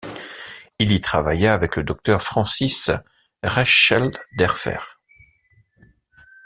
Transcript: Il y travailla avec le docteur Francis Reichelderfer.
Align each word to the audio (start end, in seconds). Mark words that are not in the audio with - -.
Il 0.79 0.93
y 0.93 0.99
travailla 0.99 1.53
avec 1.53 1.75
le 1.75 1.83
docteur 1.83 2.23
Francis 2.23 2.89
Reichelderfer. 3.43 4.79